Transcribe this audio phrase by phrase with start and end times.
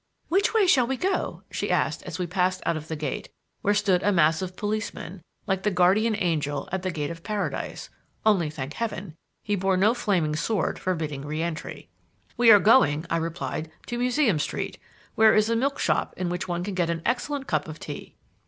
[0.29, 3.29] "Which way shall we go?" she asked as we passed out of the gate,
[3.61, 7.91] where stood a massive policeman, like the guardian angel at the gate of Paradise
[8.25, 9.13] (only, thank Heaven!
[9.43, 11.87] he bore no flaming sword forbidding re entry).
[12.35, 14.79] "We are going," I replied, "to Museum Street,
[15.13, 18.15] where is a milkshop in which one can get an excellent cup of tea."